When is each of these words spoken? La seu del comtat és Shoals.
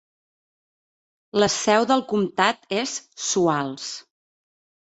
La 1.43 1.49
seu 1.57 1.87
del 1.93 2.03
comtat 2.13 2.67
és 2.81 2.97
Shoals. 3.27 3.91